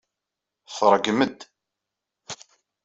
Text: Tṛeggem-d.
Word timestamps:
Tṛeggem-d. 0.77 1.39